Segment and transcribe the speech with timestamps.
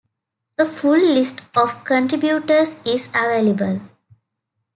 [0.57, 3.81] A full list of contributors is available.